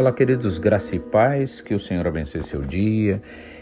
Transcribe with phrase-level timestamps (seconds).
[0.00, 3.20] Olá, queridos, graça e paz, que o Senhor abençoe seu dia,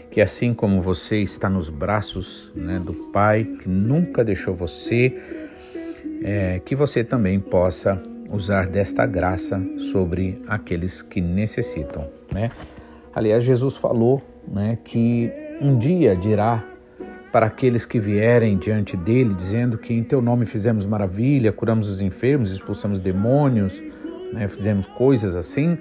[0.09, 5.21] que assim como você está nos braços né, do Pai, que nunca deixou você,
[6.23, 8.01] é, que você também possa
[8.31, 12.07] usar desta graça sobre aqueles que necessitam.
[12.31, 12.51] Né?
[13.13, 15.29] Aliás, Jesus falou né, que
[15.59, 16.63] um dia dirá
[17.33, 21.99] para aqueles que vierem diante dele, dizendo que em teu nome fizemos maravilha, curamos os
[21.99, 23.83] enfermos, expulsamos demônios,
[24.31, 25.77] né, fizemos coisas assim,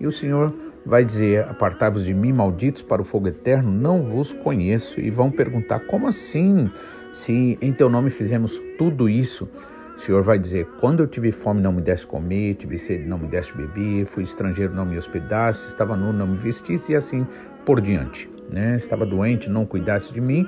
[0.00, 0.52] e o Senhor
[0.84, 5.00] vai dizer: Apartai-vos de mim, malditos, para o fogo eterno, não vos conheço.
[5.00, 6.70] E vão perguntar: Como assim?
[7.12, 9.48] Se em teu nome fizemos tudo isso.
[9.96, 13.18] O Senhor vai dizer: Quando eu tive fome, não me deste comer, tive sede, não
[13.18, 17.26] me deste beber, fui estrangeiro, não me hospedaste, estava nu, não me vestiste, e assim
[17.64, 18.30] por diante.
[18.48, 18.76] Né?
[18.76, 20.46] Estava doente, não cuidaste de mim.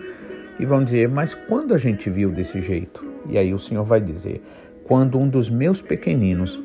[0.59, 3.05] E vão dizer: Mas quando a gente viu desse jeito?
[3.29, 4.41] E aí o Senhor vai dizer:
[4.85, 6.63] Quando um dos meus pequeninos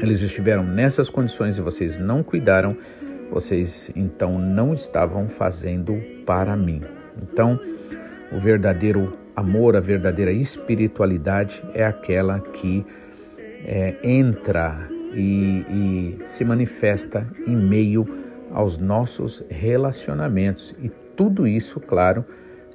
[0.00, 2.76] eles estiveram nessas condições e vocês não cuidaram,
[3.30, 6.82] vocês então não estavam fazendo para mim.
[7.22, 7.58] Então,
[8.32, 12.84] o verdadeiro amor, a verdadeira espiritualidade é aquela que
[13.64, 18.06] é, entra e, e se manifesta em meio
[18.52, 22.24] aos nossos relacionamentos e tudo isso, claro,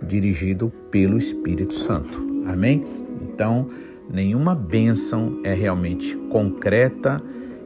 [0.01, 2.43] dirigido pelo Espírito Santo.
[2.47, 2.83] Amém?
[3.21, 3.69] Então,
[4.11, 7.21] Nenhuma bênção é realmente concreta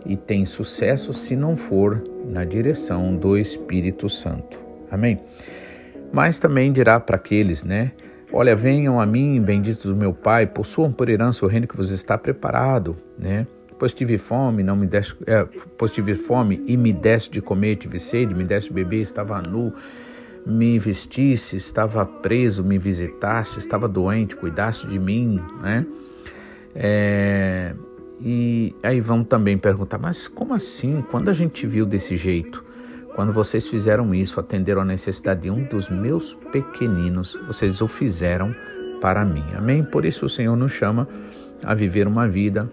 [0.06, 4.60] e tem sucesso se não for na direção do Espírito Santo.
[4.92, 5.20] Amém?
[6.12, 7.94] Mas também dirá para aqueles, né?
[8.32, 11.92] Olha, venham a mim, benditos do meu Pai, possuam por herança o reino que vos
[11.92, 13.48] está preparado, né?
[13.80, 17.78] Pois tive fome, não me deste, é, pois tive fome e me deste de comer,
[17.78, 19.74] tive sede, me deste de beber, estava nu,
[20.46, 25.86] me vestisse, estava preso, me visitaste, estava doente, cuidaste de mim, né?
[26.76, 27.74] É,
[28.20, 31.04] e aí vão também perguntar, mas como assim?
[31.12, 32.64] Quando a gente viu desse jeito?
[33.16, 38.56] Quando vocês fizeram isso, atenderam a necessidade de um dos meus pequeninos, vocês o fizeram
[39.00, 39.44] para mim.
[39.56, 39.84] Amém?
[39.84, 41.08] Por isso o Senhor nos chama
[41.64, 42.70] a viver uma vida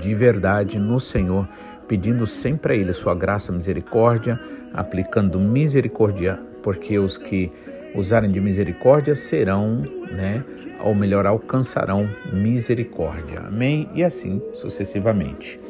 [0.00, 1.48] de verdade no Senhor,
[1.86, 4.40] pedindo sempre a Ele sua graça, misericórdia,
[4.74, 7.50] aplicando misericórdia, porque os que
[7.94, 10.44] usarem de misericórdia serão, né,
[10.80, 13.40] ou melhor, alcançarão misericórdia.
[13.40, 13.88] Amém?
[13.94, 15.60] E assim sucessivamente.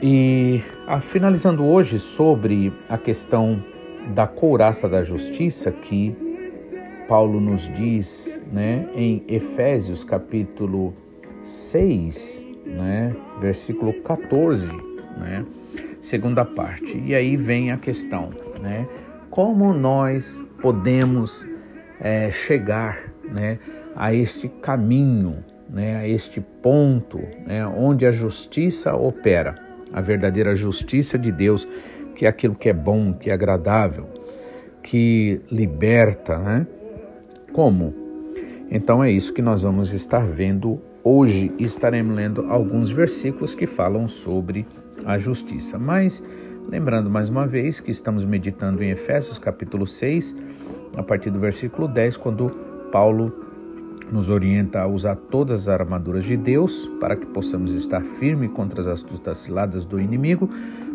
[0.00, 3.62] E ah, finalizando hoje sobre a questão
[4.14, 6.16] da couraça da justiça que
[7.08, 10.94] Paulo nos diz, né, em Efésios capítulo
[11.42, 14.66] 6, né, versículo 14,
[15.18, 15.44] né,
[16.00, 17.00] segunda parte.
[17.04, 18.30] E aí vem a questão,
[18.60, 18.88] né,
[19.30, 21.46] como nós podemos
[22.02, 23.58] é, chegar né,
[23.94, 25.36] a este caminho,
[25.70, 29.54] né, a este ponto né, onde a justiça opera,
[29.92, 31.66] a verdadeira justiça de Deus,
[32.16, 34.06] que é aquilo que é bom, que é agradável,
[34.82, 36.66] que liberta, né?
[37.52, 37.94] Como?
[38.70, 41.52] Então é isso que nós vamos estar vendo hoje.
[41.58, 44.66] Estaremos lendo alguns versículos que falam sobre
[45.04, 45.78] a justiça.
[45.78, 46.22] Mas
[46.68, 50.36] lembrando mais uma vez que estamos meditando em Efésios capítulo 6,
[50.96, 52.50] a partir do versículo 10, quando
[52.90, 53.32] Paulo
[54.10, 58.82] nos orienta a usar todas as armaduras de Deus para que possamos estar firmes contra
[58.82, 60.50] as astutas ciladas do inimigo,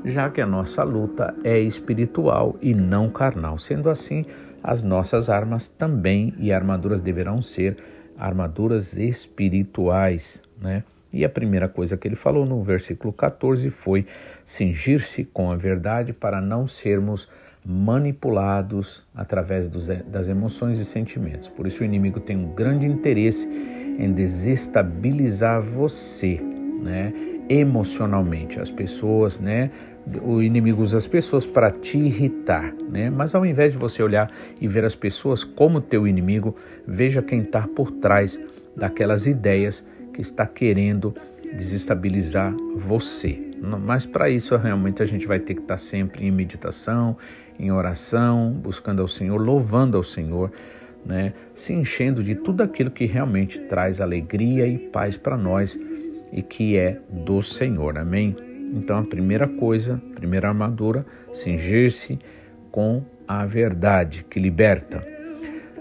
[0.05, 3.57] já que a nossa luta é espiritual e não carnal.
[3.57, 4.25] Sendo assim,
[4.63, 7.77] as nossas armas também e armaduras deverão ser
[8.17, 10.83] armaduras espirituais, né?
[11.11, 14.05] E a primeira coisa que ele falou no versículo 14 foi
[14.45, 17.29] cingir-se com a verdade para não sermos
[17.67, 21.49] manipulados através dos, das emoções e sentimentos.
[21.49, 23.45] Por isso o inimigo tem um grande interesse
[23.99, 26.39] em desestabilizar você,
[26.81, 27.13] né?
[27.49, 29.69] Emocionalmente, as pessoas, né?
[30.23, 33.09] O inimigo usa as pessoas para te irritar, né?
[33.09, 36.55] Mas ao invés de você olhar e ver as pessoas como teu inimigo,
[36.87, 38.39] veja quem está por trás
[38.77, 41.13] daquelas ideias que está querendo
[41.53, 43.43] desestabilizar você.
[43.59, 47.17] Mas para isso realmente a gente vai ter que estar tá sempre em meditação,
[47.59, 50.51] em oração, buscando ao Senhor, louvando ao Senhor,
[51.05, 51.33] né?
[51.55, 55.79] se enchendo de tudo aquilo que realmente traz alegria e paz para nós
[56.31, 57.97] e que é do Senhor.
[57.97, 58.35] Amém?
[58.73, 62.19] Então a primeira coisa, a primeira armadura, cingir-se
[62.71, 65.05] com a verdade que liberta.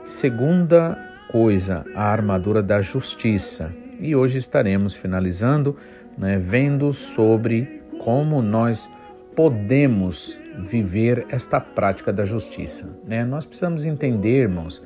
[0.04, 0.96] Segunda
[1.30, 3.72] coisa, a armadura da justiça.
[3.98, 5.76] E hoje estaremos finalizando,
[6.16, 8.90] né, vendo sobre como nós
[9.34, 12.88] podemos viver esta prática da justiça.
[13.04, 13.24] Né?
[13.24, 14.82] Nós precisamos entender, irmãos,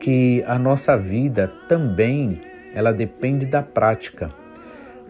[0.00, 2.40] que a nossa vida também
[2.74, 4.30] ela depende da prática.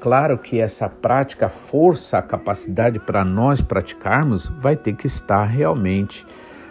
[0.00, 5.44] Claro que essa prática, a força, a capacidade para nós praticarmos vai ter que estar
[5.44, 6.24] realmente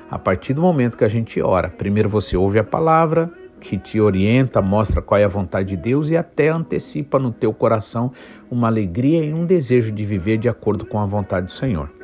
[0.10, 1.70] a partir do momento que a gente ora.
[1.70, 3.30] Primeiro você ouve a palavra
[3.60, 7.52] que te orienta, mostra qual é a vontade de Deus e até antecipa no teu
[7.52, 8.12] coração
[8.50, 11.95] uma alegria e um desejo de viver de acordo com a vontade do Senhor.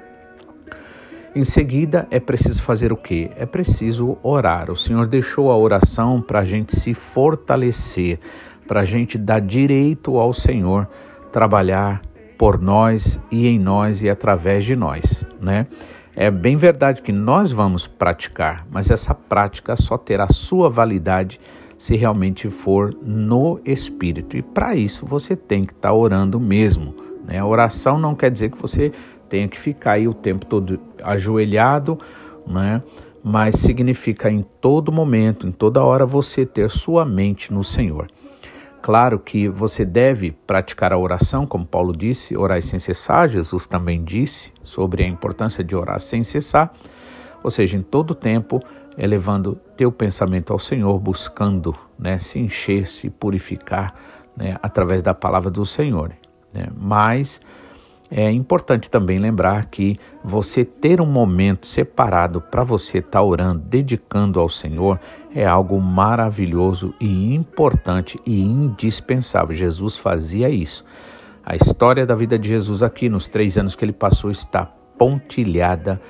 [1.33, 3.31] Em seguida, é preciso fazer o quê?
[3.37, 4.69] É preciso orar.
[4.69, 8.19] O Senhor deixou a oração para a gente se fortalecer,
[8.67, 10.89] para a gente dar direito ao Senhor
[11.31, 12.01] trabalhar
[12.37, 15.67] por nós e em nós e através de nós, né?
[16.13, 21.39] É bem verdade que nós vamos praticar, mas essa prática só terá sua validade
[21.77, 24.35] se realmente for no Espírito.
[24.35, 26.93] E para isso você tem que estar tá orando mesmo.
[27.23, 27.39] Né?
[27.39, 28.91] A oração não quer dizer que você
[29.31, 31.97] tenha que ficar aí o tempo todo ajoelhado,
[32.45, 32.83] né?
[33.23, 38.07] mas significa em todo momento, em toda hora, você ter sua mente no Senhor.
[38.81, 43.29] Claro que você deve praticar a oração, como Paulo disse, orar sem cessar.
[43.29, 46.73] Jesus também disse sobre a importância de orar sem cessar,
[47.41, 48.59] ou seja, em todo tempo,
[48.97, 53.95] elevando teu pensamento ao Senhor, buscando né, se encher, se purificar
[54.35, 56.11] né, através da palavra do Senhor.
[56.53, 56.67] Né?
[56.75, 57.39] Mas
[58.13, 63.59] é importante também lembrar que você ter um momento separado para você estar tá orando,
[63.59, 64.99] dedicando ao Senhor,
[65.33, 69.55] é algo maravilhoso e importante e indispensável.
[69.55, 70.83] Jesus fazia isso.
[71.45, 74.65] A história da vida de Jesus aqui, nos três anos que ele passou, está
[74.97, 76.01] pontilhada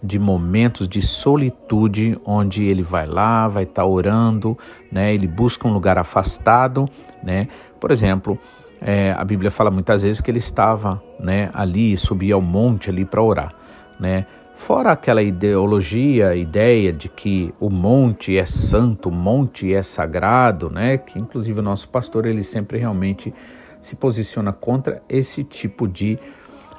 [0.00, 4.56] de momentos de solitude, onde ele vai lá, vai estar tá orando,
[4.90, 5.12] né?
[5.12, 6.88] ele busca um lugar afastado.
[7.22, 7.48] Né?
[7.80, 8.38] Por exemplo,
[8.80, 13.04] é, a Bíblia fala muitas vezes que ele estava né, ali, subia ao monte ali
[13.04, 13.52] para orar.
[13.98, 14.26] Né?
[14.54, 20.96] Fora aquela ideologia, ideia de que o monte é santo, o monte é sagrado, né?
[20.96, 23.34] que inclusive o nosso pastor ele sempre realmente
[23.82, 26.18] se posiciona contra esse tipo de,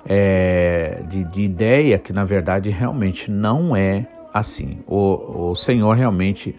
[0.06, 4.80] é, de, de, ideia que na verdade realmente não é assim.
[4.88, 6.56] O, o Senhor realmente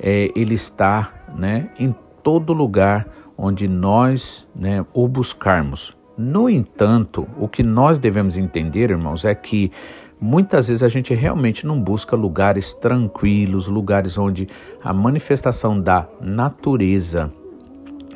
[0.00, 3.06] é, ele está né, em todo lugar
[3.42, 5.96] onde nós né, o buscarmos.
[6.16, 9.72] No entanto, o que nós devemos entender, irmãos, é que
[10.20, 14.48] muitas vezes a gente realmente não busca lugares tranquilos, lugares onde
[14.80, 17.32] a manifestação da natureza,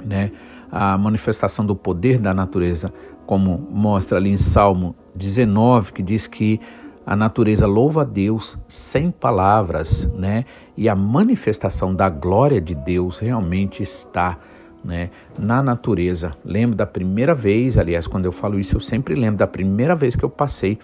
[0.04, 0.30] né,
[0.70, 2.92] a manifestação do poder da natureza,
[3.26, 6.60] como mostra ali em Salmo 19, que diz que
[7.04, 10.44] a natureza louva a Deus sem palavras, né?
[10.76, 14.36] E a manifestação da glória de Deus realmente está
[14.86, 16.32] né, na natureza.
[16.44, 20.14] Lembro da primeira vez, aliás, quando eu falo isso, eu sempre lembro da primeira vez
[20.14, 20.78] que eu passei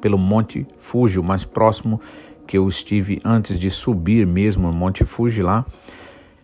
[0.00, 2.00] pelo Monte Fuji, o mais próximo
[2.46, 5.66] que eu estive antes de subir mesmo o Monte Fuji lá.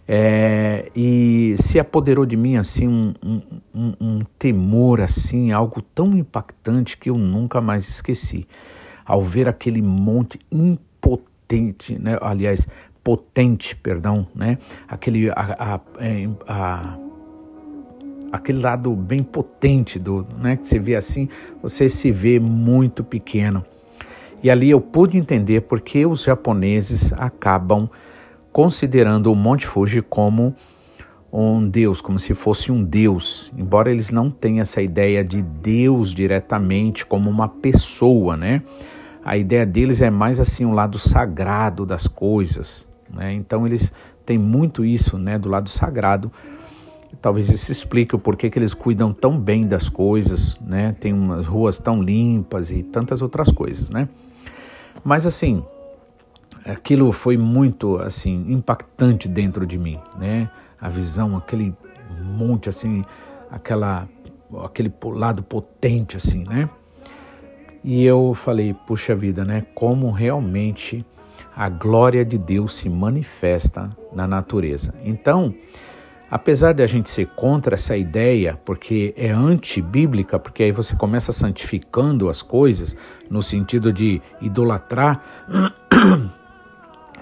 [0.06, 3.42] É, e se apoderou de mim assim um, um,
[3.74, 8.46] um, um, temor assim, algo tão impactante que eu nunca mais esqueci.
[9.06, 12.18] Ao ver aquele monte impotente, né?
[12.20, 12.66] aliás,
[13.04, 14.58] potente, perdão, né?
[14.88, 16.98] Aquele a, a, é, a,
[18.32, 20.56] aquele lado bem potente do, né?
[20.56, 21.28] Que você vê assim,
[21.62, 23.64] você se vê muito pequeno.
[24.42, 27.88] E ali eu pude entender porque os japoneses acabam
[28.52, 30.54] considerando o Monte Fuji como
[31.32, 36.14] um deus, como se fosse um deus, embora eles não tenham essa ideia de Deus
[36.14, 38.62] diretamente como uma pessoa, né?
[39.24, 43.32] A ideia deles é mais assim um lado sagrado das coisas, né?
[43.32, 43.92] Então eles
[44.24, 46.30] têm muito isso né, do lado sagrado.
[47.22, 50.94] Talvez isso explique o porquê que eles cuidam tão bem das coisas, né?
[51.00, 53.88] tem umas ruas tão limpas e tantas outras coisas.
[53.88, 54.08] Né?
[55.02, 55.64] Mas assim,
[56.64, 60.50] aquilo foi muito assim impactante dentro de mim, né?
[60.80, 61.74] A visão, aquele
[62.22, 63.04] monte assim,
[63.50, 64.08] aquela
[64.62, 66.68] aquele lado potente assim, né?
[67.82, 69.66] E eu falei, puxa vida, né?
[69.74, 71.04] Como realmente
[71.56, 74.94] a glória de Deus se manifesta na natureza.
[75.04, 75.54] Então,
[76.30, 81.32] apesar de a gente ser contra essa ideia, porque é antibíblica, porque aí você começa
[81.32, 82.96] santificando as coisas
[83.30, 85.22] no sentido de idolatrar.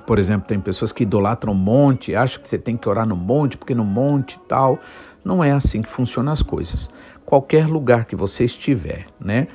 [0.06, 3.56] Por exemplo, tem pessoas que idolatram monte, acham que você tem que orar no monte,
[3.56, 4.80] porque no monte tal.
[5.24, 6.90] Não é assim que funcionam as coisas.
[7.24, 9.46] Qualquer lugar que você estiver, né?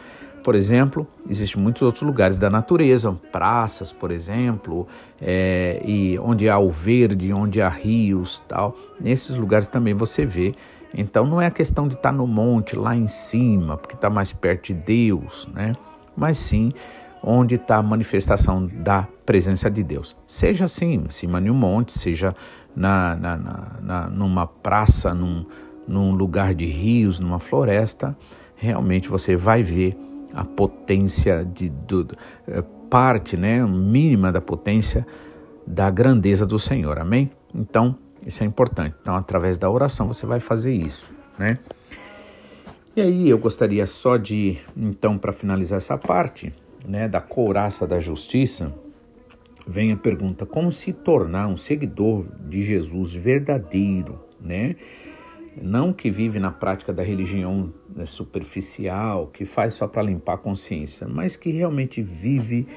[0.48, 4.88] Por exemplo, existem muitos outros lugares da natureza, praças, por exemplo,
[5.22, 8.74] é, e onde há o verde, onde há rios, tal.
[8.98, 10.56] Nesses lugares também você vê.
[10.94, 14.32] Então não é a questão de estar no monte lá em cima, porque está mais
[14.32, 15.76] perto de Deus, né?
[16.16, 16.72] Mas sim
[17.22, 20.16] onde está a manifestação da presença de Deus.
[20.26, 22.34] Seja assim, em cima de um monte, seja
[22.74, 25.46] na, na, na, na numa praça, num,
[25.86, 28.16] num lugar de rios, numa floresta,
[28.56, 30.07] realmente você vai ver
[30.38, 31.74] a potência de
[32.48, 35.06] eh, parte, né, mínima da potência
[35.66, 37.00] da grandeza do Senhor.
[37.00, 37.32] Amém?
[37.56, 38.96] Então, isso é importante.
[39.02, 41.58] Então, através da oração você vai fazer isso, né?
[42.96, 46.54] E aí eu gostaria só de, então, para finalizar essa parte,
[46.88, 48.72] né, da couraça da justiça,
[49.68, 54.76] vem a pergunta: como se tornar um seguidor de Jesus verdadeiro, né?
[55.62, 60.38] Não que vive na prática da religião né, superficial, que faz só para limpar a
[60.38, 62.68] consciência, mas que realmente vive,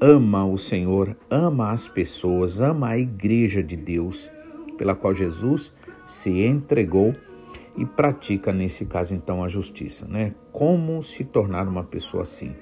[0.00, 4.30] ama o Senhor, ama as pessoas, ama a igreja de Deus,
[4.76, 5.72] pela qual Jesus
[6.04, 7.14] se entregou
[7.76, 10.34] e pratica, nesse caso, então, a justiça, né?
[10.50, 12.54] Como se tornar uma pessoa assim,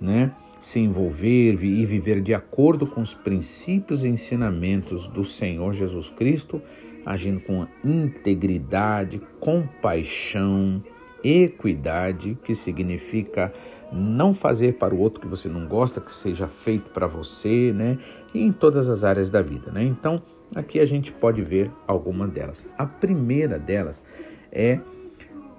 [0.00, 0.32] né?
[0.60, 6.60] Se envolver e viver de acordo com os princípios e ensinamentos do Senhor Jesus Cristo
[7.04, 10.82] agindo com integridade, compaixão,
[11.22, 13.52] equidade, que significa
[13.92, 17.98] não fazer para o outro que você não gosta, que seja feito para você, né?
[18.34, 19.84] E em todas as áreas da vida, né?
[19.84, 20.22] Então,
[20.54, 22.68] aqui a gente pode ver algumas delas.
[22.76, 24.02] A primeira delas
[24.50, 24.80] é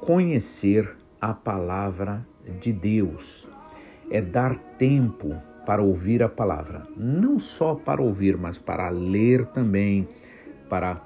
[0.01, 2.25] conhecer a palavra
[2.59, 3.47] de Deus,
[4.11, 5.35] é dar tempo
[5.65, 10.07] para ouvir a palavra, não só para ouvir, mas para ler também,
[10.69, 11.01] para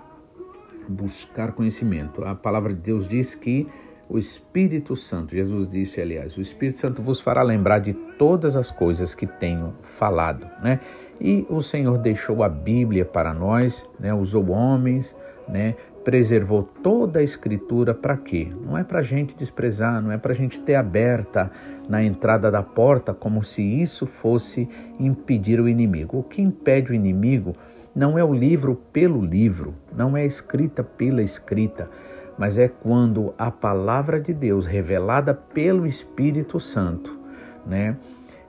[0.90, 2.26] buscar conhecimento.
[2.26, 3.68] A palavra de Deus diz que
[4.10, 8.72] o Espírito Santo, Jesus disse, aliás, o Espírito Santo vos fará lembrar de todas as
[8.72, 10.80] coisas que tenho falado, né?
[11.22, 14.12] E o Senhor deixou a Bíblia para nós, né?
[14.12, 15.16] Usou homens,
[15.48, 15.76] né?
[16.04, 18.52] Preservou toda a Escritura para quê?
[18.66, 21.52] Não é para a gente desprezar, não é para a gente ter aberta
[21.88, 24.68] na entrada da porta como se isso fosse
[25.00, 26.18] impedir o inimigo.
[26.18, 27.54] O que impede o inimigo
[27.96, 31.90] não é o livro pelo livro, não é escrita pela escrita,
[32.38, 37.20] mas é quando a palavra de Deus, revelada pelo Espírito Santo,
[37.66, 37.98] né,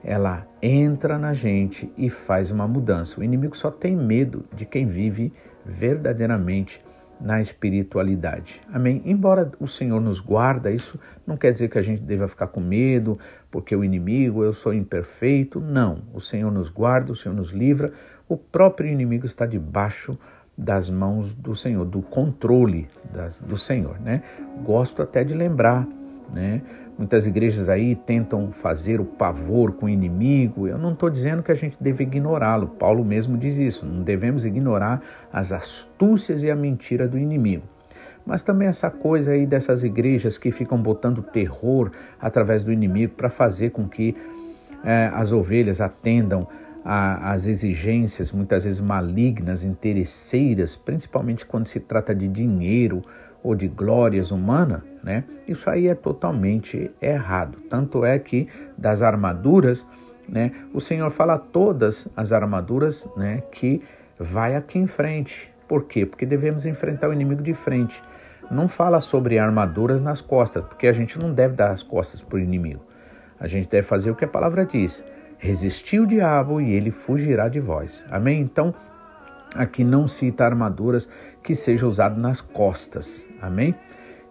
[0.03, 3.21] ela entra na gente e faz uma mudança.
[3.21, 5.33] O inimigo só tem medo de quem vive
[5.65, 6.83] verdadeiramente
[7.21, 8.63] na espiritualidade.
[8.73, 9.03] Amém?
[9.05, 12.61] Embora o Senhor nos guarda, isso não quer dizer que a gente deva ficar com
[12.61, 13.19] medo,
[13.51, 15.61] porque o inimigo, eu sou imperfeito.
[15.61, 16.03] Não.
[16.15, 17.93] O Senhor nos guarda, o Senhor nos livra,
[18.31, 20.17] o próprio inimigo está debaixo
[20.57, 24.23] das mãos do Senhor, do controle das, do Senhor, né?
[24.63, 25.85] Gosto até de lembrar,
[26.33, 26.63] né?
[26.97, 30.69] Muitas igrejas aí tentam fazer o pavor com o inimigo.
[30.69, 32.69] Eu não estou dizendo que a gente deve ignorá-lo.
[32.69, 33.85] Paulo mesmo diz isso.
[33.85, 37.65] Não devemos ignorar as astúcias e a mentira do inimigo.
[38.25, 43.31] Mas também essa coisa aí dessas igrejas que ficam botando terror através do inimigo para
[43.31, 44.15] fazer com que
[44.85, 46.47] é, as ovelhas atendam
[46.85, 53.03] às exigências muitas vezes malignas, interesseiras, principalmente quando se trata de dinheiro
[53.43, 55.25] ou de glórias humanas, né?
[55.49, 57.59] Isso aí é totalmente errado.
[57.69, 59.87] Tanto é que das armaduras,
[60.29, 60.53] né?
[60.73, 63.43] O Senhor fala todas as armaduras, né?
[63.51, 63.83] Que
[64.19, 65.53] vai aqui em frente.
[65.67, 66.05] Por quê?
[66.05, 68.03] Porque devemos enfrentar o inimigo de frente.
[68.51, 72.37] Não fala sobre armaduras nas costas, porque a gente não deve dar as costas para
[72.37, 72.85] o inimigo.
[73.39, 75.05] A gente deve fazer o que a palavra diz
[75.41, 78.05] Resistir o diabo e ele fugirá de vós.
[78.11, 78.43] Amém?
[78.43, 78.75] Então,
[79.55, 81.09] aqui não cita armaduras
[81.43, 83.27] que sejam usadas nas costas.
[83.41, 83.75] Amém?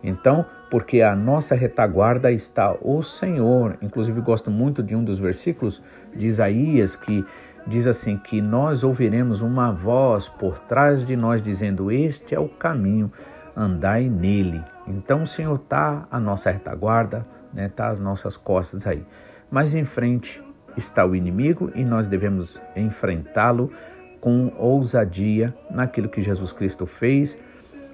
[0.03, 3.75] Então, porque a nossa retaguarda está o Senhor.
[3.81, 5.81] Inclusive, gosto muito de um dos versículos
[6.15, 7.25] de Isaías que
[7.65, 12.47] diz assim: que nós ouviremos uma voz por trás de nós dizendo: Este é o
[12.47, 13.11] caminho,
[13.55, 14.63] andai nele.
[14.87, 19.03] Então, o Senhor está a nossa retaguarda, está né, tá as nossas costas aí.
[19.49, 20.41] Mas em frente,
[20.79, 23.71] está o inimigo e nós devemos enfrentá-lo
[24.19, 27.37] com ousadia naquilo que Jesus Cristo fez,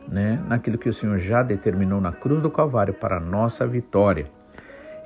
[0.08, 0.42] né?
[0.48, 4.28] naquilo que o Senhor já determinou na cruz do Calvário para a nossa vitória.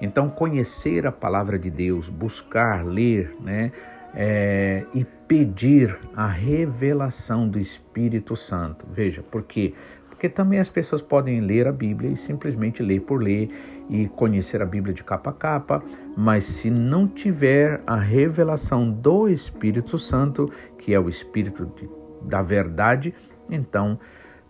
[0.01, 3.71] Então, conhecer a palavra de Deus, buscar, ler, né?
[4.15, 8.87] É, e pedir a revelação do Espírito Santo.
[8.91, 9.75] Veja, por quê?
[10.07, 13.51] Porque também as pessoas podem ler a Bíblia e simplesmente ler por ler
[13.89, 15.83] e conhecer a Bíblia de capa a capa,
[16.15, 21.89] mas se não tiver a revelação do Espírito Santo, que é o Espírito de,
[22.21, 23.13] da verdade,
[23.49, 23.99] então,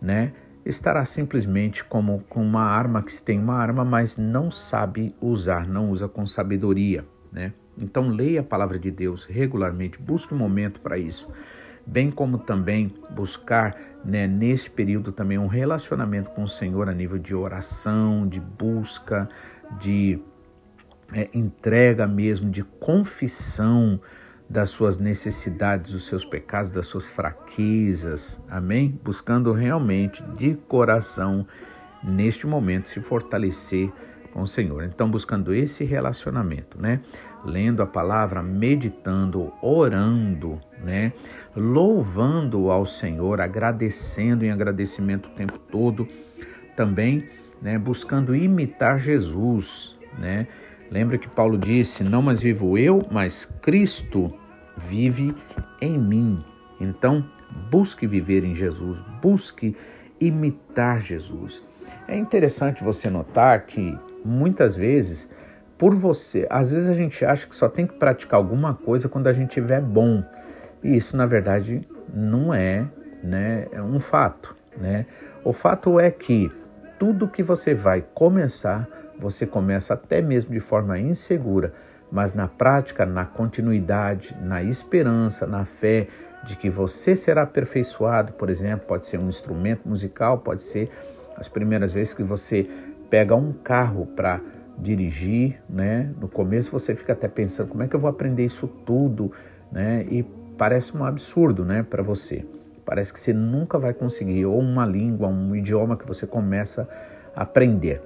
[0.00, 0.32] né,
[0.64, 5.90] estará simplesmente como com uma arma que tem uma arma, mas não sabe usar, não
[5.90, 7.52] usa com sabedoria, né?
[7.78, 11.28] Então leia a palavra de Deus regularmente, busque um momento para isso,
[11.90, 17.18] bem como também buscar né, nesse período também um relacionamento com o Senhor a nível
[17.18, 19.28] de oração, de busca,
[19.78, 20.18] de
[21.12, 24.00] é, entrega mesmo, de confissão
[24.48, 28.98] das suas necessidades, dos seus pecados, das suas fraquezas, amém?
[29.04, 31.46] Buscando realmente de coração
[32.02, 33.92] neste momento se fortalecer
[34.32, 34.84] com o Senhor.
[34.84, 37.00] Então, buscando esse relacionamento, né?
[37.44, 41.12] Lendo a palavra, meditando, orando, né?
[41.54, 46.06] Louvando ao Senhor, agradecendo em agradecimento o tempo todo,
[46.76, 47.28] também,
[47.60, 47.78] né?
[47.78, 50.46] Buscando imitar Jesus, né?
[50.90, 54.32] Lembra que Paulo disse: Não mais vivo eu, mas Cristo
[54.76, 55.34] vive
[55.80, 56.44] em mim.
[56.80, 57.24] Então,
[57.70, 59.76] busque viver em Jesus, busque
[60.20, 61.62] imitar Jesus.
[62.08, 65.30] É interessante você notar que muitas vezes,
[65.78, 69.26] por você, às vezes a gente acha que só tem que praticar alguma coisa quando
[69.26, 70.24] a gente estiver bom.
[70.82, 72.86] E isso, na verdade, não é,
[73.22, 74.56] né, é um fato.
[74.76, 75.06] Né?
[75.44, 76.50] O fato é que
[76.98, 81.72] tudo que você vai começar, você começa até mesmo de forma insegura,
[82.10, 86.08] mas na prática, na continuidade, na esperança, na fé
[86.44, 90.90] de que você será aperfeiçoado, por exemplo, pode ser um instrumento musical, pode ser
[91.36, 92.68] as primeiras vezes que você
[93.08, 94.40] pega um carro para
[94.78, 96.10] dirigir, né?
[96.18, 99.30] No começo você fica até pensando como é que eu vou aprender isso tudo,
[99.70, 100.06] né?
[100.10, 100.24] E
[100.60, 102.44] parece um absurdo, né, para você.
[102.84, 106.86] Parece que você nunca vai conseguir ou uma língua, um idioma que você começa
[107.34, 108.02] a aprender.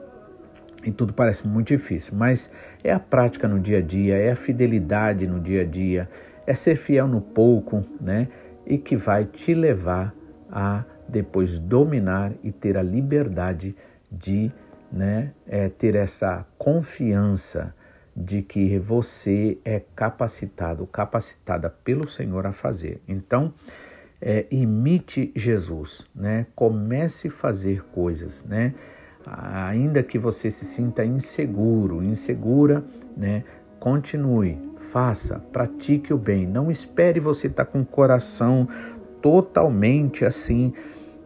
[0.84, 2.52] E tudo parece muito difícil, mas
[2.84, 6.08] é a prática no dia a dia, é a fidelidade no dia a dia,
[6.46, 8.28] é ser fiel no pouco, né?
[8.64, 10.14] E que vai te levar
[10.48, 13.74] a depois dominar e ter a liberdade
[14.12, 14.52] de
[14.92, 17.74] né, é, ter essa confiança
[18.16, 23.00] de que você é capacitado, capacitada pelo Senhor a fazer.
[23.08, 23.52] Então,
[24.20, 26.46] é, imite Jesus, né?
[26.54, 28.74] Comece a fazer coisas, né?
[29.26, 32.84] Ainda que você se sinta inseguro, insegura,
[33.16, 33.42] né?
[33.80, 36.46] Continue, faça, pratique o bem.
[36.46, 38.68] Não espere você estar com o coração
[39.20, 40.72] totalmente assim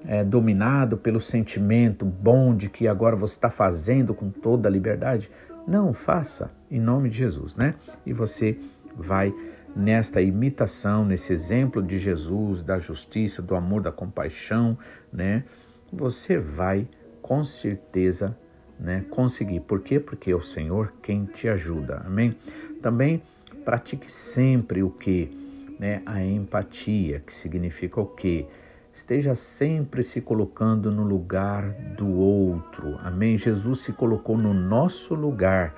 [0.07, 5.31] é, dominado pelo sentimento bom de que agora você está fazendo com toda a liberdade.
[5.66, 7.74] Não, faça em nome de Jesus, né?
[8.04, 8.59] E você
[8.94, 9.35] vai
[9.74, 14.76] nesta imitação, nesse exemplo de Jesus, da justiça, do amor, da compaixão,
[15.12, 15.44] né?
[15.92, 16.88] Você vai
[17.22, 18.37] com certeza,
[18.78, 19.61] né, conseguir.
[19.61, 20.00] Por quê?
[20.00, 22.02] Porque é o Senhor quem te ajuda.
[22.07, 22.37] Amém?
[22.83, 23.22] Também
[23.64, 28.46] pratique sempre o que, né, a empatia, que significa o quê?
[28.92, 32.98] Esteja sempre se colocando no lugar do outro.
[33.02, 33.37] Amém?
[33.37, 35.74] Jesus se colocou no nosso lugar.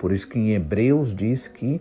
[0.00, 1.80] Por isso que em Hebreus diz que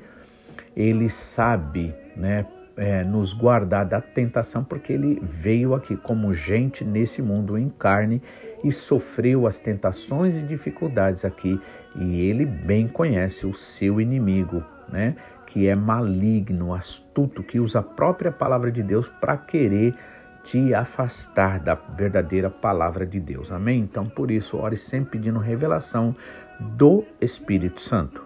[0.76, 7.22] ele sabe, né, é, nos guardar da tentação, porque ele veio aqui como gente nesse
[7.22, 8.22] mundo em carne
[8.64, 11.60] e sofreu as tentações e dificuldades aqui.
[11.96, 15.16] E ele bem conhece o seu inimigo, né?
[15.48, 19.96] Que é maligno, astuto, que usa a própria palavra de Deus para querer
[20.44, 23.52] te afastar da verdadeira palavra de Deus.
[23.52, 23.80] Amém?
[23.82, 26.16] Então, por isso, ore sempre pedindo revelação
[26.60, 28.24] do Espírito Santo.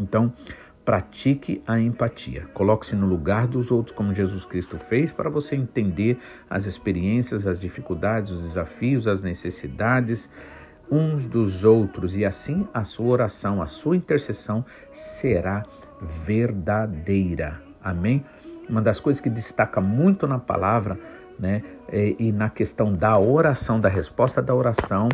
[0.00, 0.32] Então,
[0.84, 2.46] pratique a empatia.
[2.54, 6.18] Coloque-se no lugar dos outros, como Jesus Cristo fez, para você entender
[6.48, 10.30] as experiências, as dificuldades, os desafios, as necessidades
[10.90, 15.66] uns dos outros, e assim a sua oração, a sua intercessão será
[16.00, 17.60] verdadeira.
[17.84, 18.24] Amém?
[18.66, 20.98] Uma das coisas que destaca muito na palavra
[21.38, 21.62] né?
[21.92, 25.08] E, e na questão da oração, da resposta da oração,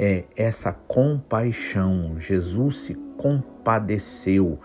[0.00, 2.14] é essa compaixão.
[2.20, 4.60] Jesus se compadeceu.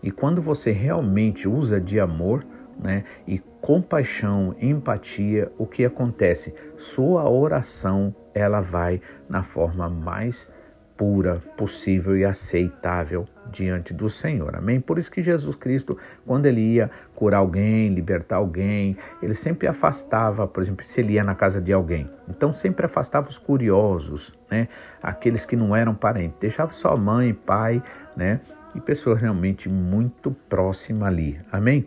[0.00, 2.46] E quando você realmente usa de amor,
[2.78, 6.54] né, e compaixão, empatia, o que acontece?
[6.76, 10.48] Sua oração ela vai na forma mais
[10.96, 14.56] pura possível e aceitável diante do Senhor.
[14.56, 14.80] Amém?
[14.80, 20.46] Por isso que Jesus Cristo, quando ele ia curar alguém, libertar alguém, ele sempre afastava,
[20.46, 22.10] por exemplo, se ele ia na casa de alguém.
[22.28, 24.68] Então sempre afastava os curiosos, né?
[25.02, 26.38] Aqueles que não eram parentes.
[26.40, 27.82] Deixava só mãe, pai,
[28.16, 28.40] né?
[28.74, 31.40] E pessoas realmente muito próximas ali.
[31.52, 31.86] Amém?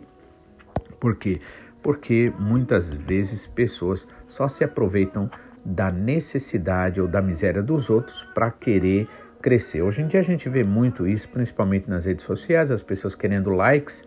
[0.98, 1.40] Por quê?
[1.82, 5.30] Porque muitas vezes pessoas só se aproveitam
[5.64, 9.08] da necessidade ou da miséria dos outros para querer
[9.40, 9.82] crescer.
[9.82, 13.50] Hoje em dia a gente vê muito isso, principalmente nas redes sociais, as pessoas querendo
[13.50, 14.04] likes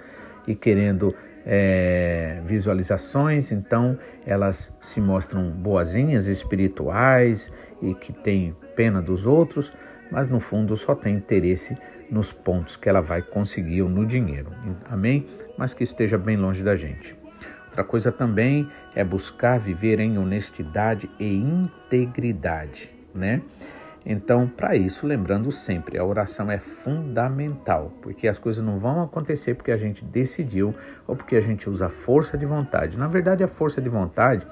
[0.47, 9.25] e querendo é, visualizações, então elas se mostram boazinhas, espirituais e que têm pena dos
[9.25, 9.73] outros,
[10.11, 11.77] mas no fundo só tem interesse
[12.09, 14.51] nos pontos que ela vai conseguir ou no dinheiro.
[14.85, 15.25] Amém?
[15.57, 17.22] Mas que esteja bem longe da gente.
[17.73, 23.41] Outra coisa também é buscar viver em honestidade e integridade, né?
[24.05, 29.55] Então, para isso, lembrando sempre, a oração é fundamental, porque as coisas não vão acontecer
[29.55, 30.75] porque a gente decidiu
[31.07, 32.95] ou porque a gente usa força de vontade.
[32.95, 34.45] Na verdade, a força de vontade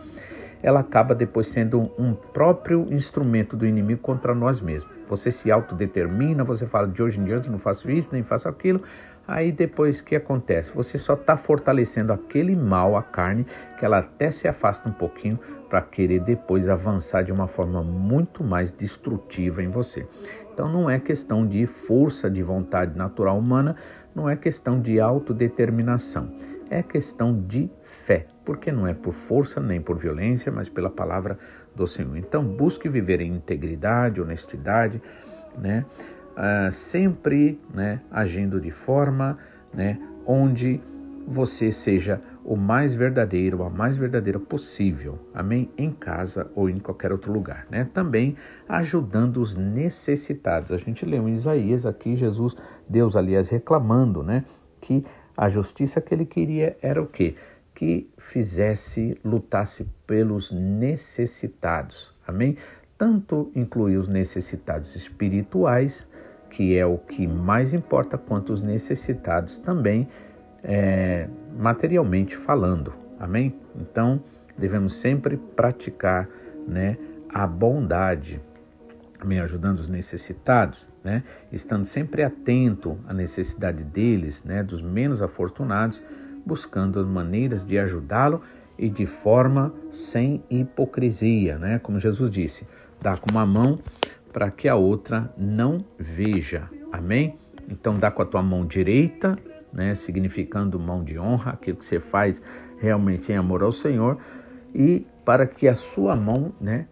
[0.63, 4.91] ela acaba depois sendo um próprio instrumento do inimigo contra nós mesmos.
[5.07, 8.81] Você se autodetermina, você fala de hoje em diante não faço isso, nem faço aquilo.
[9.27, 10.73] Aí depois o que acontece?
[10.73, 13.45] Você só está fortalecendo aquele mal, a carne,
[13.77, 18.43] que ela até se afasta um pouquinho para querer depois avançar de uma forma muito
[18.43, 20.05] mais destrutiva em você.
[20.53, 23.75] Então não é questão de força de vontade natural humana,
[24.13, 26.33] não é questão de autodeterminação,
[26.69, 31.39] é questão de fé, porque não é por força nem por violência, mas pela palavra
[31.73, 32.17] do Senhor.
[32.17, 35.01] Então busque viver em integridade, honestidade,
[35.57, 35.85] né?
[36.41, 39.37] Uh, sempre né, agindo de forma
[39.71, 40.81] né, onde
[41.27, 45.69] você seja o mais verdadeiro, a mais verdadeira possível, amém?
[45.77, 47.87] Em casa ou em qualquer outro lugar, né?
[47.93, 48.35] Também
[48.67, 50.71] ajudando os necessitados.
[50.71, 52.55] A gente leu em Isaías aqui, Jesus,
[52.89, 54.43] Deus, aliás, reclamando, né?
[54.79, 55.05] Que
[55.37, 57.35] a justiça que ele queria era o quê?
[57.75, 62.57] Que fizesse, lutasse pelos necessitados, amém?
[62.97, 66.07] Tanto incluir os necessitados espirituais,
[66.51, 70.07] que é o que mais importa, quanto os necessitados também
[70.61, 72.93] é, materialmente falando.
[73.17, 73.55] Amém?
[73.75, 74.21] Então,
[74.57, 76.27] devemos sempre praticar
[76.67, 76.97] né,
[77.33, 78.41] a bondade,
[79.19, 79.39] amém?
[79.39, 81.23] ajudando os necessitados, né?
[81.51, 86.03] estando sempre atento à necessidade deles, né, dos menos afortunados,
[86.45, 88.41] buscando as maneiras de ajudá-lo
[88.77, 91.79] e de forma sem hipocrisia, né?
[91.79, 92.67] como Jesus disse,
[93.01, 93.79] dá com uma mão
[94.31, 96.69] para que a outra não veja.
[96.91, 97.37] Amém?
[97.69, 99.37] Então dá com a tua mão direita
[99.73, 102.41] né, significando mão de honra, aquilo que você faz
[102.79, 104.17] realmente em amor ao Senhor,
[104.73, 106.87] e para que a sua mão né,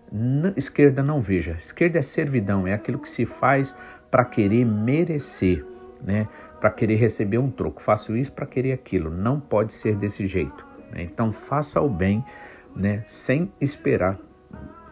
[0.56, 1.54] esquerda não veja.
[1.54, 3.76] Esquerda é servidão, é aquilo que se faz
[4.10, 5.66] para querer merecer,
[6.02, 6.28] né,
[6.60, 7.82] para querer receber um troco.
[7.82, 9.10] Faço isso para querer aquilo.
[9.10, 10.66] Não pode ser desse jeito.
[10.92, 11.04] Né?
[11.04, 12.24] Então faça o bem
[12.76, 14.20] né, sem esperar,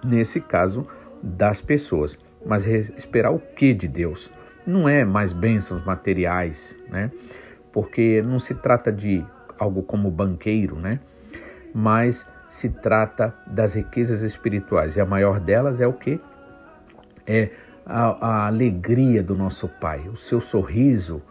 [0.03, 0.87] nesse caso,
[1.21, 2.17] das pessoas.
[2.47, 4.31] Mas esperar o que de Deus?
[4.65, 7.11] Não é mais bênçãos materiais, né?
[7.77, 9.23] porque não se trata de
[9.59, 10.99] algo como banqueiro, né?
[11.71, 16.19] Mas se trata das riquezas espirituais e a maior delas é o que?
[17.27, 17.51] É
[17.85, 21.21] a, a alegria do nosso Pai, o seu sorriso,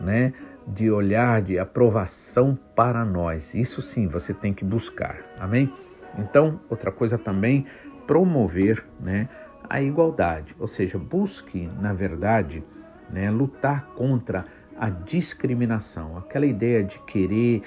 [0.00, 0.32] né?
[0.64, 3.52] De olhar de aprovação para nós.
[3.52, 5.16] Isso sim você tem que buscar.
[5.40, 5.72] Amém?
[6.16, 7.66] Então, outra coisa também,
[8.06, 9.28] promover, né?
[9.68, 12.62] A igualdade, ou seja, busque, na verdade,
[13.10, 14.44] né, lutar contra
[14.78, 17.62] a discriminação, aquela ideia de querer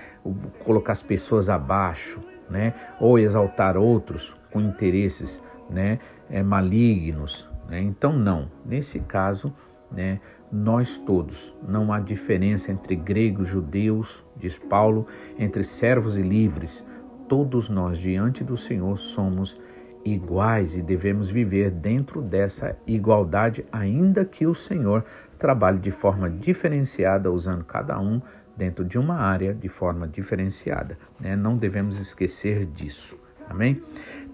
[0.64, 7.50] colocar as pessoas abaixo, né, ou exaltar outros com interesses, né, é, malignos.
[7.68, 7.82] Né?
[7.82, 9.54] Então não, nesse caso,
[9.92, 10.20] né,
[10.52, 15.06] nós todos, não há diferença entre gregos, judeus, diz Paulo,
[15.38, 16.86] entre servos e livres.
[17.28, 19.60] Todos nós diante do Senhor somos
[20.04, 25.04] iguais e devemos viver dentro dessa igualdade, ainda que o Senhor
[25.38, 28.22] trabalhe de forma diferenciada, usando cada um
[28.56, 30.98] dentro de uma área de forma diferenciada.
[31.20, 31.36] Né?
[31.36, 33.18] Não devemos esquecer disso.
[33.50, 33.82] Amém?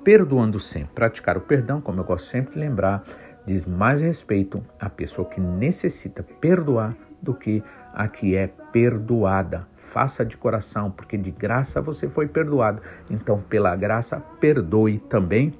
[0.04, 0.90] Perdoando sempre.
[0.94, 3.04] Praticar o perdão, como eu gosto sempre de lembrar,
[3.46, 9.68] diz mais respeito à pessoa que necessita perdoar do que a que é perdoada.
[9.96, 12.82] Faça de coração, porque de graça você foi perdoado.
[13.10, 15.54] Então, pela graça, perdoe também,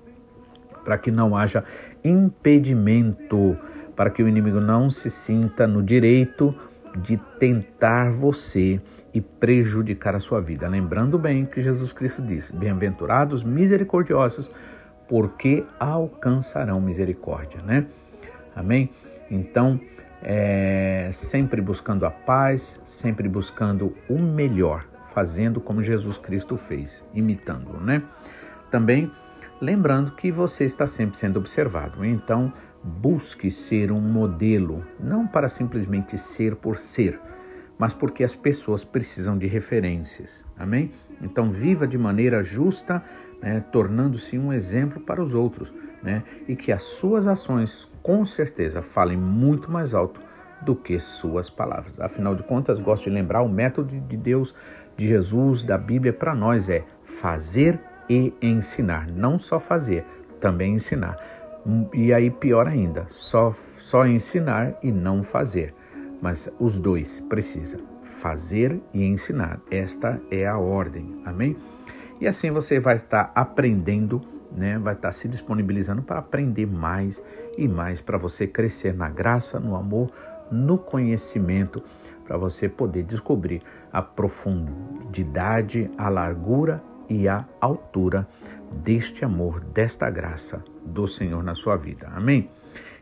[0.84, 1.64] para que não haja
[2.04, 3.58] impedimento
[3.96, 6.54] para que o inimigo não se sinta no direito
[6.98, 8.82] de tentar você
[9.14, 10.68] e prejudicar a sua vida.
[10.68, 14.52] Lembrando bem que Jesus Cristo disse: Bem-aventurados misericordiosos,
[15.08, 17.86] porque alcançarão misericórdia, né?
[18.54, 18.90] Amém?
[19.32, 19.80] Então,
[20.28, 27.80] é, sempre buscando a paz, sempre buscando o melhor, fazendo como Jesus Cristo fez, imitando,
[27.80, 28.02] né?
[28.72, 29.12] Também
[29.62, 32.04] lembrando que você está sempre sendo observado.
[32.04, 32.52] Então,
[32.84, 37.20] busque ser um modelo, não para simplesmente ser por ser,
[37.78, 40.44] mas porque as pessoas precisam de referências.
[40.58, 40.92] Amém?
[41.22, 43.04] Então, viva de maneira justa,
[43.40, 45.72] né, tornando-se um exemplo para os outros,
[46.06, 50.22] né, e que as suas ações, com certeza, falem muito mais alto
[50.62, 52.00] do que suas palavras.
[52.00, 54.54] Afinal de contas, gosto de lembrar o método de Deus,
[54.96, 60.06] de Jesus, da Bíblia para nós é fazer e ensinar, não só fazer,
[60.40, 61.18] também ensinar.
[61.94, 65.74] E aí, pior ainda, só, só ensinar e não fazer.
[66.22, 69.60] Mas os dois precisam fazer e ensinar.
[69.70, 71.22] Esta é a ordem.
[71.26, 71.58] Amém?
[72.22, 74.22] E assim você vai estar aprendendo,
[74.56, 74.80] né?
[74.80, 77.22] vai estar se disponibilizando para aprender mais
[77.58, 80.12] e mais, para você crescer na graça, no amor,
[80.52, 81.84] no conhecimento,
[82.26, 88.28] para você poder descobrir a profundidade, a largura e a altura
[88.84, 92.10] deste amor, desta graça do Senhor na sua vida.
[92.16, 92.50] Amém?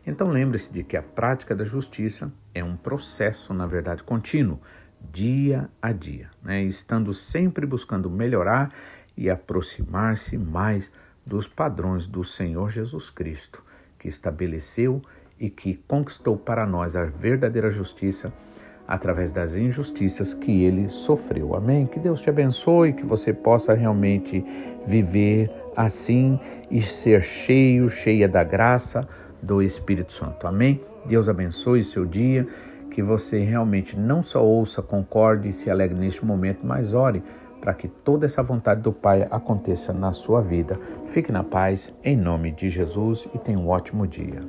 [0.06, 4.60] Então lembre-se de que a prática da justiça é um processo, na verdade, contínuo,
[5.12, 6.62] dia a dia, né?
[6.62, 8.70] estando sempre buscando melhorar
[9.16, 10.92] e aproximar-se mais
[11.26, 13.62] dos padrões do Senhor Jesus Cristo,
[13.98, 15.00] que estabeleceu
[15.38, 18.32] e que conquistou para nós a verdadeira justiça
[18.86, 21.54] através das injustiças que ele sofreu.
[21.54, 21.86] Amém?
[21.86, 24.44] Que Deus te abençoe, que você possa realmente
[24.86, 26.38] viver assim
[26.70, 29.08] e ser cheio, cheia da graça
[29.42, 30.46] do Espírito Santo.
[30.46, 30.80] Amém?
[31.06, 32.46] Deus abençoe seu dia,
[32.90, 37.22] que você realmente não só ouça, concorde e se alegre neste momento, mas ore
[37.64, 40.78] para que toda essa vontade do Pai aconteça na sua vida.
[41.06, 44.42] Fique na paz, em nome de Jesus e tenha um ótimo dia.